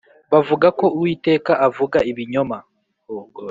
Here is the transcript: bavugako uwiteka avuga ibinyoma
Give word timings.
bavugako 0.31 0.85
uwiteka 0.97 1.51
avuga 1.67 1.97
ibinyoma 2.11 2.57